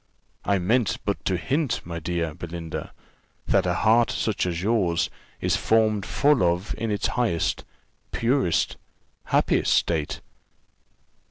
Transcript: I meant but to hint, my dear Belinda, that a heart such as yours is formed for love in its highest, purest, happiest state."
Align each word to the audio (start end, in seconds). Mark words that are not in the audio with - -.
I 0.43 0.57
meant 0.57 0.97
but 1.05 1.23
to 1.25 1.37
hint, 1.37 1.81
my 1.85 1.99
dear 1.99 2.33
Belinda, 2.33 2.91
that 3.45 3.67
a 3.67 3.75
heart 3.75 4.09
such 4.09 4.47
as 4.47 4.63
yours 4.63 5.11
is 5.39 5.55
formed 5.55 6.07
for 6.07 6.33
love 6.33 6.73
in 6.75 6.89
its 6.89 7.05
highest, 7.09 7.63
purest, 8.11 8.77
happiest 9.25 9.71
state." 9.73 10.21